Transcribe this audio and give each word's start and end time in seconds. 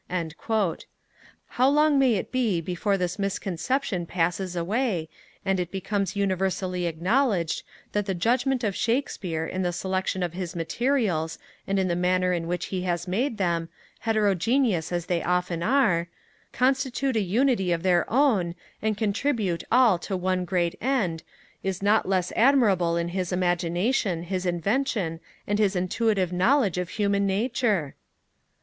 How 1.47 1.69
long 1.69 1.99
may 1.99 2.15
it 2.15 2.29
he 2.33 2.59
before 2.59 2.97
this 2.97 3.19
misconception 3.19 4.07
passes 4.07 4.55
away, 4.55 5.09
and 5.45 5.59
it 5.59 5.69
becomes 5.69 6.15
universally 6.15 6.87
acknowledged 6.87 7.61
that 7.91 8.07
the 8.07 8.15
judgement 8.15 8.63
of 8.63 8.75
Shakespeare 8.75 9.45
in 9.45 9.61
the 9.61 9.71
selection 9.71 10.23
of 10.23 10.33
his 10.33 10.55
materials, 10.55 11.37
and 11.67 11.77
in 11.77 11.87
the 11.87 11.95
manner 11.95 12.33
in 12.33 12.47
which 12.47 12.65
he 12.73 12.81
has 12.81 13.07
made 13.07 13.37
them, 13.37 13.69
heterogeneous 13.99 14.91
as 14.91 15.05
they 15.05 15.21
often 15.21 15.61
are, 15.61 16.07
constitute 16.51 17.15
a 17.15 17.21
unity 17.21 17.71
of 17.71 17.83
their 17.83 18.11
own, 18.11 18.55
and 18.81 18.97
contribute 18.97 19.63
all 19.71 19.99
to 19.99 20.17
one 20.17 20.45
great 20.45 20.73
end, 20.81 21.21
is 21.61 21.83
not 21.83 22.09
less 22.09 22.33
admirable 22.35 22.95
than 22.95 23.09
his 23.09 23.31
imagination, 23.31 24.23
his 24.23 24.47
invention, 24.47 25.19
and 25.45 25.59
his 25.59 25.75
intuitive 25.75 26.33
knowledge 26.33 26.79
of 26.79 26.89
human 26.89 27.27
Nature? 27.27 27.93